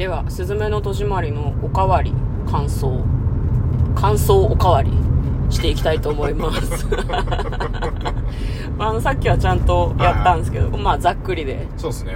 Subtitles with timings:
[0.00, 2.14] では「すずめの戸締まり」のおかわり
[2.50, 3.04] 感想。
[3.94, 4.90] 感想おかわり
[5.50, 6.86] していきたいと思います。
[8.78, 11.68] あのさっきはちゃんとやったんですけど、まあざっくりで。
[11.76, 12.14] そうですね、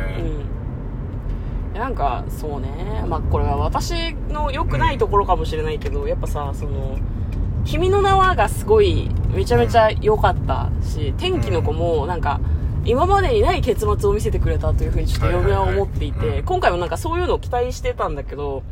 [1.75, 3.05] うん、なんかそうね。
[3.07, 6.97] まあこれは私の良くないところかもしれないけど、やっぱさその
[7.67, 12.41] 「君の名は」がすごいめちゃめちゃ良かったし天気の子もなんか、
[12.85, 18.63] 今までにない結末を見せてくれたというふうにちょっと嫁は思っていて、今回もなんかそういうのを期待してたんだけど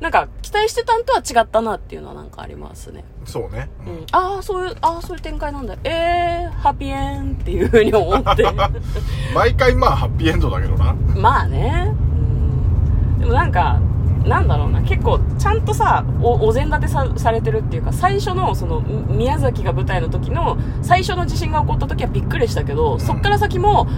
[0.00, 3.04] なんか期待してたんとは違ったなっていうのはなんかありますね。
[3.26, 5.76] そうね、うん、ああそういうああそういう展開なんだ。
[5.84, 8.44] えー、ハッピーエンっていうふうに思って。
[9.34, 10.94] 毎回まあハッピーエンドだけどな。
[11.14, 13.78] まあね、うん、でもなんか
[14.30, 23.00] なんだろうな結構ちゃんとさおお膳立てさされてるっていうか最初のそのみ宮崎が舞台の時の最初の地震が起こった時はびっくりしたけど、ん。
[23.00, 23.88] そっから先も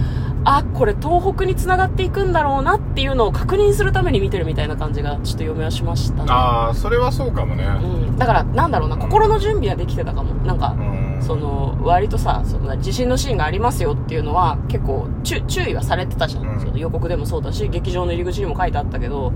[0.43, 6.25] あこれ東北に繋がっていくんだろうなっていうのを確認するために見てるみたいな感じがちょっと嫁はしましたね。
[6.29, 7.63] ああそれはそうかもね。
[7.65, 10.33] うん、だからなんだろうな心の準備はできてたかも。
[10.45, 11.21] なんか、うん。
[11.21, 16.59] その割とさその地震のシーンがありますよっていうのは結構注注意はされてたじゃん、うん。
[16.59, 19.31] その予告でもそうだし劇場の入り口にも書いてあったけど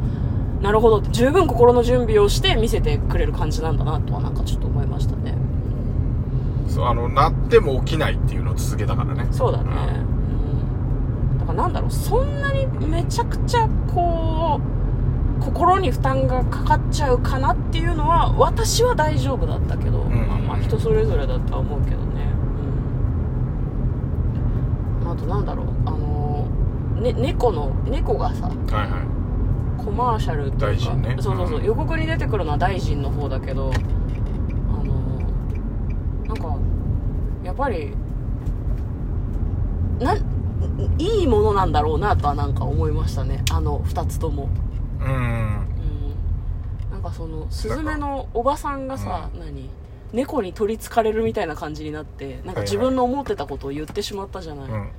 [0.61, 0.99] なるほど。
[0.99, 5.35] って十分心の準備をして見せてくれる感じなんだなとはなんかちょっと思いましたね。
[6.67, 9.27] そうあのなっても起きないっていうのを続けたからね。
[9.31, 9.65] そうだね、
[11.31, 11.91] うん、だからなんだろう。
[11.91, 14.59] そんなにめちゃくちゃこ
[15.39, 20.27] う心に負担がかかっちゃうかなっていうのは私は大丈夫だったけど、ん。
[20.27, 22.31] まあまあ人それぞれだとは思うけどね、
[25.03, 25.67] うん、あとなんだろう。
[25.85, 26.47] あの
[26.99, 29.16] ね猫の猫がさはいはい
[29.77, 31.15] コマーシャルっていうかね。
[31.19, 31.65] そうそうそう、うん。
[31.65, 34.93] 予告に出てくるのは大臣の方だけどあの
[36.25, 36.57] なんか
[37.43, 37.93] やっぱり
[39.99, 40.17] なん
[40.99, 43.43] いいものなんだろうなとはなんか思いましたね。
[43.51, 44.49] あの2つとも、
[44.99, 45.07] うん。
[45.07, 45.67] うん、
[46.91, 49.69] なんかそのスズメのおばさんがさ、何？
[50.13, 54.89] 猫に取りつかれるみたいな感じになってなんか自分の思ってたことを言ってしまったじゃない、うん。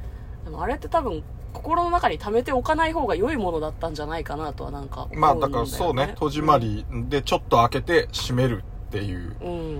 [0.44, 1.22] でもあれって多分
[1.52, 6.14] 心の中に溜めておかない方が良いものだったんじゃないかなとはなんか思うんだよ、ね、まあだからそうね。
[6.18, 9.36] 戸締まりでちょっと開けて閉めるっていう。
[9.42, 9.76] うん。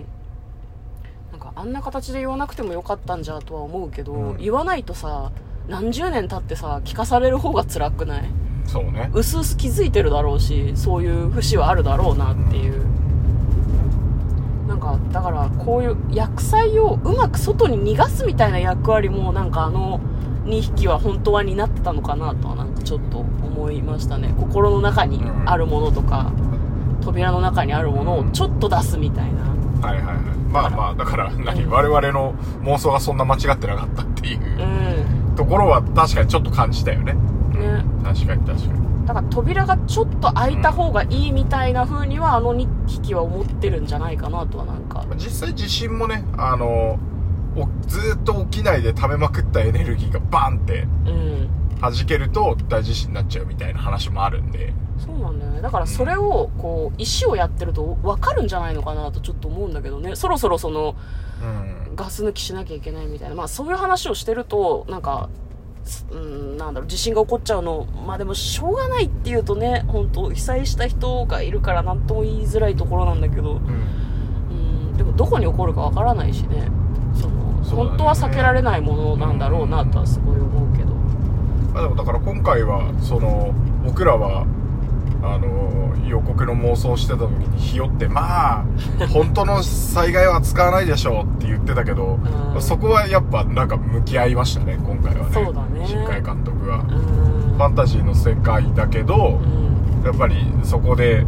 [1.31, 4.37] なんかあんな形で言わなくてもよかったんじゃとは思うけど、うん。
[4.39, 5.31] 言わないとさ
[5.69, 8.25] 何十年経ってさ聞かされる方が辛くない？
[8.65, 9.11] そうね。
[9.15, 12.84] うすうす気づいてるだろうしそういう節はあるだろうなっていう、
[14.67, 20.01] なんかだからこういう薬剤をうまく外に逃がすみたいな役割もなんかあの
[20.48, 24.34] 2匹は本当は担ってたのかなとはなんかちょっと思いましたね。
[24.38, 26.32] 心の中にあるものとか、
[27.03, 29.42] 扉の中にあるものをちょっと出すみたいな、
[29.86, 30.16] はいはいはい。
[30.50, 31.31] まあまあだから。
[31.31, 34.41] 何我々の妄想がそんな間違ってなかったっていう。
[34.41, 35.36] うん。
[35.36, 37.12] ところは確かにちょっと感じたよね。
[37.12, 37.84] ね。
[38.03, 39.06] 確かに確かに。
[39.06, 45.04] だから扉がちょっと開いた方がいいみたいな風にはあの2匹は思ってるんじゃないかなとはなんか。
[45.16, 46.98] 実際地震もねあのお
[47.87, 51.51] ずーっと起きないで溜めまくったエネルギーがバンってうん。
[51.81, 54.73] 弾けると大地震になっちゃうみたいな話もあるんで。
[54.99, 55.61] そうなんだよね。
[55.61, 60.17] だからそれをこう石をやってると分かるんじゃないのかなとちょっと思うんだけどね。
[60.17, 60.97] そろそろその
[61.41, 61.95] うん。
[61.95, 63.35] ガス抜きしなきゃいけないみたいな。
[63.37, 65.29] まあそういう話をしてるとなんか
[65.85, 73.53] すうんなんだろう地震が起こっちゃうのまあでもしょうがないっていうとね本当被災した人がいるから何とも言いづらいところなんだけど。
[73.53, 73.59] うん。
[73.59, 73.61] う
[74.95, 74.97] ん。
[74.97, 76.69] でもどこに起こるかわからないしね
[77.77, 80.95] 本当は避けられないものなんだろうなとはすごい思うけど。
[81.75, 84.47] まあでもだから今回はその僕らは
[85.23, 88.65] あの予告の妄想してた時にひよってまあ
[89.12, 92.19] 本当の災害は使わないでしょうって言ってたけど、
[92.55, 92.62] うん。
[92.62, 95.34] そこはやっぱなんか向き合いましたね今回はね。
[95.34, 95.87] そうだね。
[95.87, 96.87] 新海監督は、うん。
[96.89, 100.05] ファンタジーの世界だけどう、ん。
[100.05, 101.25] やっぱりそこで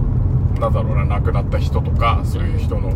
[0.60, 2.90] なんだろうな亡くなった人とかそういう人の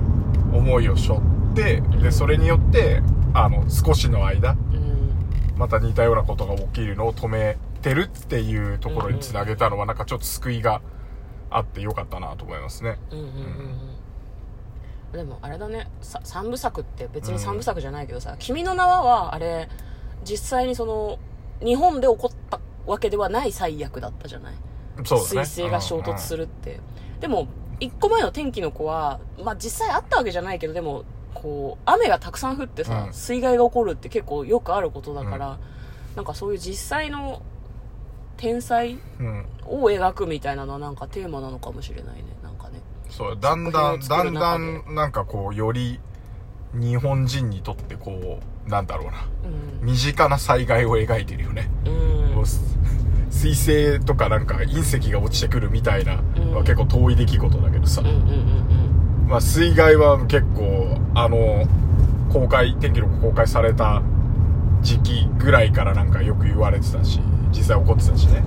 [0.53, 1.21] 思いを背負っ
[1.55, 3.03] てでそれによって
[3.35, 5.11] あの少しの間うん。
[5.57, 10.81] また似たようなことが起きるのを止めてるっていうところにつなげたのはなんかちょっと救いが
[11.51, 12.99] あってよかったなと思いますね。
[13.13, 13.33] うんうんうん。
[13.33, 13.79] うん
[15.13, 15.89] でもあれだね。
[16.01, 19.69] さ三部作って別に三部作じゃないけどさ「君の名は」はあれ
[20.25, 21.21] 実際にその
[21.65, 24.55] 日本で起こったわけではない最悪だったじゃない？
[25.05, 25.31] そうだね。
[25.31, 26.81] 彗星が衝突するるって、
[27.21, 27.47] でも
[27.79, 31.05] 1個前の天気の子はまあ実際あったわけじゃないけどでも
[31.35, 33.13] こう雨がたくさん降ってさ、うん。
[33.13, 35.59] 水害が起こるって結構よくあることだから、
[36.17, 37.43] なんかそういう実際の
[38.37, 39.47] 天災うん。
[39.67, 42.25] を描くみたいなのはなんかテーマなのかもしれないね。
[42.43, 42.81] なんかね。
[43.11, 46.01] そうだんだん作品をだんだんなんかこうより
[46.73, 49.29] 日本人にとってこうなんだろうな。
[49.81, 49.87] うん。
[49.87, 52.35] 身近な災害を描いてるよね、うん。
[52.35, 52.61] もうす
[53.31, 53.51] 彗
[53.99, 56.55] 星とかなんか隕石が落ちてくるみたいな、うん。
[56.55, 58.84] は結構遠い出来事だけどさ、うんうんうん
[59.29, 61.65] まあ、水害は結構あの
[62.33, 64.03] 公開天気の公開された
[64.83, 68.41] 時期ぐらいからなんかよく言われてたし実際起こってたしね。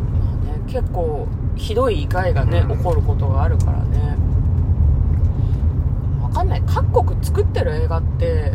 [0.45, 4.15] まあね、結構ひどい害がね、うん起こることがあるからね。
[6.21, 6.63] わかんない。
[6.68, 8.53] 各国作ってる映画って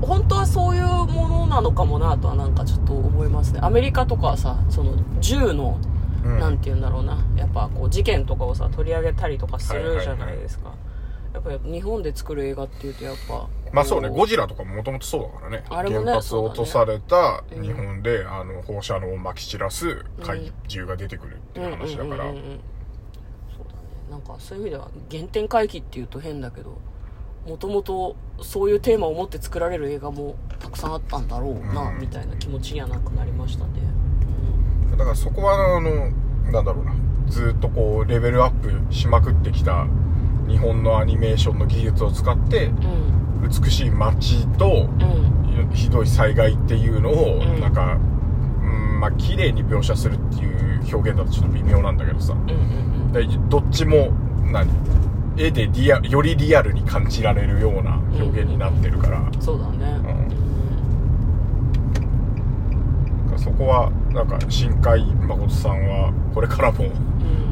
[0.00, 3.60] 本当はそういうものなのかもなとはなんかちょっと思いますね。
[3.62, 5.78] アメリカとかはさその銃の、
[6.24, 6.38] うん。
[6.38, 7.18] なんて言うんだろうな。
[7.36, 10.72] やっぱこう事件とかをさ取り上げたりとかすはいはいはいるじゃないですか、
[11.36, 15.64] やっぱ日本で作る映画っていうとやっぱまあそうね、こゴジラとかももともとそうだからね。
[15.68, 17.68] あれもね原発落とされたそうだね。
[17.68, 22.24] 日本で、あの、放射能を撒き散らす怪獣が出てくるっていう話だから。
[22.24, 22.60] うんうんうんうん
[23.54, 23.78] そうだね。
[24.10, 26.78] なんかそういう意味では原点回帰っていうと変だけど
[27.46, 31.98] もともとそういうテーマを持って作られる映画もたくさんあったんだろうな、うん。
[31.98, 33.70] みたいな気持ちにはなくなりましたね。
[34.92, 36.10] だからそこは、あの、
[36.50, 36.94] なんだろうな、
[37.28, 39.86] ずっとこう、レベルアップしまくってきた
[40.48, 43.48] 日本のアニメーションの技術を使って、うん。
[43.48, 45.70] 美しい街と、うん。
[45.72, 47.60] ひどい災害っていうのを、うん。
[47.60, 52.34] なんか、うん、まあ、綺麗に描写するっていう表現だとちょっと微妙なんだけどさ。
[53.48, 54.12] どっちも
[54.52, 54.68] 何？
[55.38, 59.96] 絵でリアよりリアルに感じられるような表現になってるから、うんそうだね。
[63.36, 66.92] そこはなんか新海誠さんはこれからもうん、う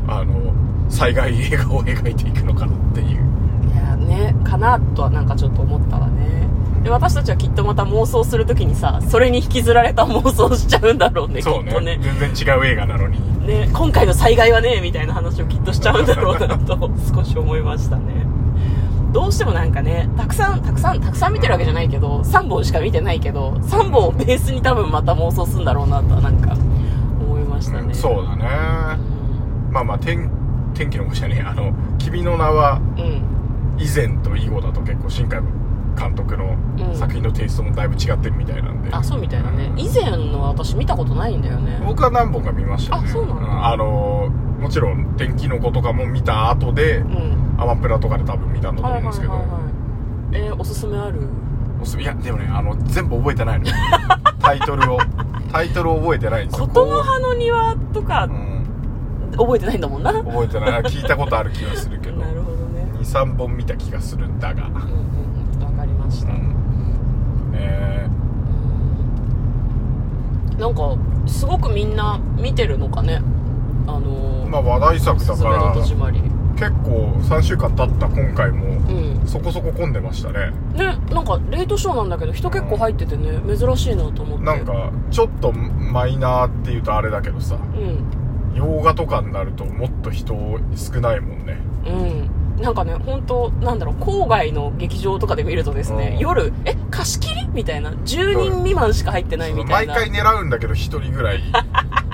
[0.07, 0.11] ん。
[0.11, 0.53] あの
[0.89, 3.25] 災害映画を描いていくのかなっていう。
[3.73, 6.49] いやねかなとはなんかちょっと思ったわね。
[6.83, 11.97] で私たちはきっとまた妄想するときにさそれに引きずられた妄想しちゃうんだろうねそうきっとね。
[11.97, 13.47] ね全然違う映画なのに。
[13.47, 18.27] ね、今回の災害はね、みたいな話をきっとしちゃうんだろうなと少し思いましたね。
[19.13, 26.55] どうしてもなんかね、たくさん、たくさん、たくさん見てるわけじゃないけど、3本しか見てないけど、3本をベースに多分また妄想するんだろうなとはなんか
[27.21, 27.81] 思いましたね。
[27.81, 28.45] うんそうだね。
[29.71, 30.31] まあまあ天
[30.75, 33.05] 天気の子じゃねえあの「君の名はうん。
[33.05, 33.23] うん。
[33.79, 35.41] 以前と以後だと結構新海
[35.97, 39.71] 監督のうん作品のテイストもだいぶ違ってるみたいなんで、あ、そうみたいなね。
[39.77, 41.81] 以前の私見たことないんだよね。
[41.87, 44.29] 僕は何本か見ましたねあそうなんだあの
[44.61, 47.55] もちろん天気の子とかも見た後でうん。
[47.59, 49.37] アマプラとかで多分見たんだと思うんですけど、い。
[50.33, 51.21] えーおすすめある？
[51.81, 53.73] おすいやでもねあの全部覚えてないのよ
[54.41, 54.99] タイトルを
[55.53, 58.29] タイトルを覚えてないんですよ琴の葉の庭とか
[59.37, 60.13] 覚えてないんだもんな。
[60.13, 60.83] なる覚えてない。
[60.83, 62.23] 聞いたことある気がするけど。
[62.23, 62.87] ほどね。
[63.01, 64.67] 23本見た気がするんだが。
[64.67, 64.83] うんうん
[65.57, 65.65] うん。
[65.65, 66.33] わかりました。
[66.33, 67.53] うん。
[67.53, 68.09] ね
[70.59, 70.97] なんか
[71.27, 73.21] すごくみんな見てるのかね。
[73.87, 75.75] あのーまあ話題作だから。
[76.57, 79.27] 結構3週間経った今回もうん。
[79.27, 80.53] そこそこ混んでましたね。
[80.75, 84.45] ねなんかレイトショーなんだけど人結構入っててね珍しいなと思って。
[84.45, 87.57] なんかちょっとマイナーっていうとあれだけどさ。
[87.57, 88.14] うん
[88.55, 90.35] 洋画とかになるともっと人
[90.77, 91.59] 少ないもんね。
[91.87, 92.31] うん。
[92.63, 96.19] なんかね本当なんだろう郊外の劇場とかで見るとですねうん。
[96.21, 97.49] 夜え貸し切り？
[97.49, 97.91] みたいな。
[97.91, 98.05] 10
[98.39, 99.95] 人未満しか入ってないみたいな。
[99.95, 101.43] 毎回狙うんだけど1人ぐらい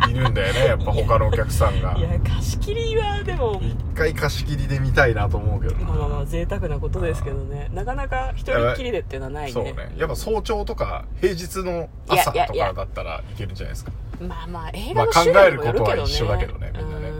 [0.08, 1.96] いるんだよねやっぱ他のお客さんが。
[1.98, 3.60] いや貸し切りはでも。
[3.62, 5.84] 一回貸し切りで見たいなと思うけどな。
[5.84, 7.70] まあまあまあ贅沢なことですけどね。
[7.72, 9.94] なかなか一人っきりでっていうのはないねそうね。
[9.96, 13.92] やっぱ早朝とか平日の朝とかだったらいけるんじゃないですか。
[14.20, 17.19] まあまあ映まあ画の種類にもよるけどね、考えることは一緒だけどねみんなねうんそう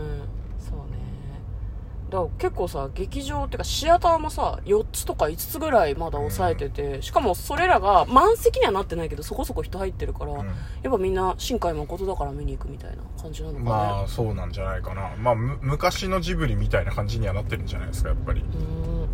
[2.11, 10.37] だから結構さ劇場っていうかシアターもさ4つとか5つぐらいまだ抑えてて、しかもそれらが満席にはなってないけどそこそこ人入ってるから、うん。
[10.37, 15.09] やっぱみんな新海誠だから見に行くみたいな感じなのかねまあそうなんじゃないかな。
[15.17, 18.41] まあむ昔のジブリみたいな感じにはなってるんじゃないですかやっぱり。
[18.41, 19.07] うん。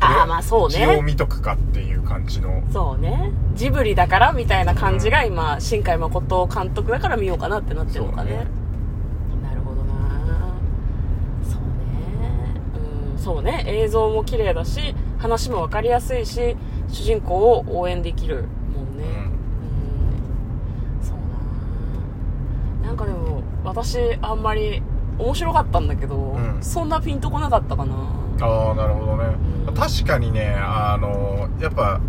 [0.00, 2.62] ああまあそう一応ね見とくかっていう感じの。
[2.72, 3.30] そうね。
[3.54, 8.46] ジブリだからみたいな感じが今、新海誠監督だから見ようかなってなってるのかねそうね
[9.42, 9.92] なるほどな
[11.44, 11.66] そうね
[13.11, 13.62] うんそうね。
[13.68, 16.56] 映像も綺麗だし話も分かりやすいし
[16.88, 19.04] 主人公を応援できるもんね。
[21.00, 21.06] うん。
[21.06, 21.16] そう
[22.82, 24.82] ななんかでも私あんまり
[25.20, 26.58] 面白かったんだけど、うん。
[26.60, 27.94] そんなピンとこなかったかな。
[28.40, 29.36] ああなるほどね、
[29.68, 29.74] うん。
[29.74, 32.00] 確かにねあのやっぱ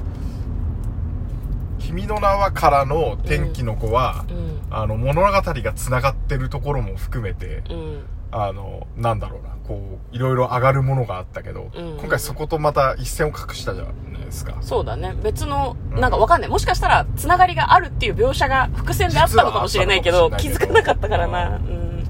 [1.78, 4.54] 「君の名は」からの「天気の子は」うん。
[4.72, 8.04] あの物語がつながってるところも含めてうん。
[8.32, 13.90] あのなんだろうなこういろいろ上がるものがあったけど、うん今回そことまた一線を画したじゃな
[14.20, 14.58] いですか。
[14.62, 15.16] そうだね。
[15.24, 16.50] 別のうんなんかわかんない。
[16.50, 22.04] もしかしたらつながりがあるっていう描写が伏線であったのかもしれないけど気づかなかったからうなうん。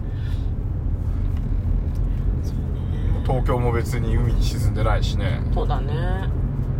[3.25, 5.41] 東京も別に海に沈んでないしね。
[5.53, 5.93] そうだね。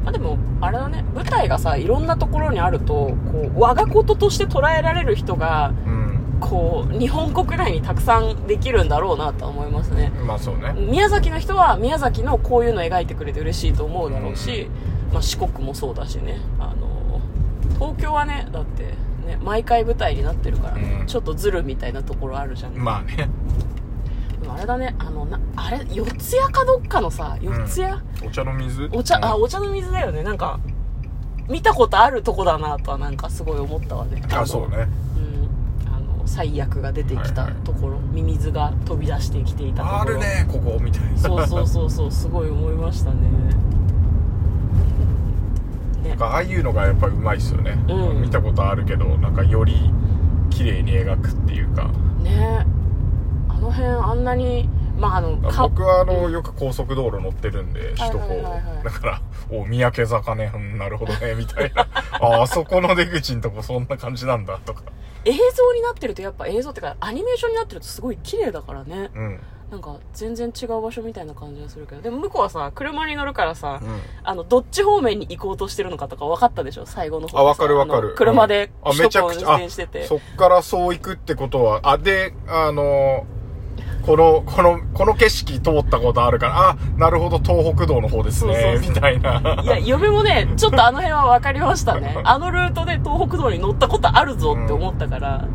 [0.04, 1.06] まあでもあれだね。
[1.16, 2.94] 舞台がさいろんなところにあると
[3.32, 6.03] こう我がこととして捉えられる人がうん
[6.44, 10.12] こう日本国内にたくさんできるんだろうなとは思いますね。
[10.26, 10.74] まあそうね。
[10.74, 14.68] 宮崎の人は宮崎のこういうの描いてくれて嬉しいと思うだろうし、
[15.12, 16.40] まあ、四国もそうだしね。
[16.60, 17.22] あの
[17.76, 18.84] 東京はねだって
[19.26, 21.08] ね毎回舞台になってるから、うん。
[21.08, 23.30] ちょっとズルみたいなところあるじゃん、まあね。
[24.42, 26.20] でもあれだねあのなあれ四谷
[26.54, 28.90] かどっかのさ四谷、お茶の水？
[28.92, 29.44] お茶あうん。
[29.44, 30.24] お茶の水だよね。
[30.24, 30.60] なんか
[31.50, 34.22] 見たことあるとこだなとはなんかすごい思ったわね。
[34.22, 34.88] のあそうね
[36.34, 40.02] 最悪が出てきたところ、ミミズが飛び出してきていたところ。
[40.02, 41.18] あるねここみたいな。
[41.20, 43.22] そうそうそうそうすごい思いましたね。
[46.02, 46.10] ね。
[46.10, 48.22] なんかああいうのがやっぱうまいっすよね、うん。
[48.22, 49.76] 見たことあるけどなんかより
[50.50, 51.92] 綺麗に描くっていうか。
[52.24, 52.66] ね。
[53.48, 58.60] あの辺あんなにまああのか僕はあのよく高速道路乗ってるんで首都高。
[58.84, 59.22] だから
[59.52, 61.88] お三宅坂ねうんなるほどねみたいな。
[62.20, 64.82] ああそこの出口のとこそんな感じなんだとか
[65.26, 69.10] 映像になってるとやっぱ映像ってかアニメーションになってるとすごい綺麗だからね。
[69.16, 69.40] うん。
[69.72, 72.02] なんか全然違う場所みたいな感じがするけど。
[72.02, 74.00] でも向こうはさ車に乗るからさ、うん。
[74.24, 76.86] あのどっち方面に行こうとしてるのかとか分かったでしょ？
[76.86, 78.10] 最後の方あ、わかるわかある。
[78.10, 80.04] の車で首都高を運めちゃくちゃ、転してて。
[80.04, 83.26] あそっからそう行くってことは、あ、で、あの
[84.06, 89.62] この、この、この景色通ったことあるから、あ、なるほど、東北道の方ですね、みたいな。
[89.64, 92.20] いや、嫁もね、ちょっとあの辺は分かりましたね。
[92.24, 95.48] あのルートで東北道に乗ったことあるぞって思ったから、ね。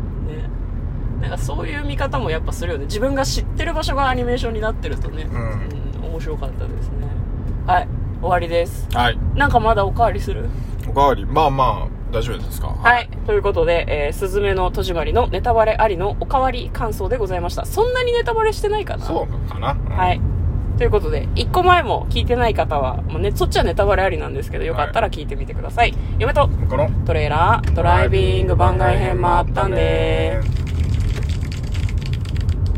[1.21, 2.85] なんかそういう見方もやっぱするよね。
[2.85, 5.27] 自分が知ってる場所がアニメーションになってるとね。
[5.31, 5.79] うんうん
[6.09, 7.07] 面白かったですね。
[7.65, 7.87] はい。
[8.19, 8.87] 終わりです。
[8.93, 9.17] はい。
[9.35, 10.49] なんかまだおかわりする？
[10.89, 12.67] おかわり、まあまあ、大丈夫ですか？
[12.67, 13.09] はい。
[13.27, 17.65] ということで、えー、すずめの戸締まりのネタバレありのおかわり感想でございました。
[17.65, 19.05] そんなにネタバレしてないかな？
[19.05, 19.71] そうかな。
[19.73, 20.21] うんはい。
[20.77, 25.93] ということで、一個前も聞いてない方は、まあね、そっちはネタバレありなんですけど、よかったら聞いてみてください。
[26.17, 30.68] 嫁とこの、トレーラードライビング番外編もあったんでー